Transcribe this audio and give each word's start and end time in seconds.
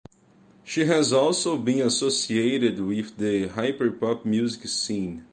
She 0.63 0.83
has 0.85 1.13
also 1.13 1.59
been 1.59 1.79
associated 1.85 2.79
with 2.79 3.15
the 3.17 3.49
hyperpop 3.49 4.25
music 4.25 4.67
scene. 4.67 5.27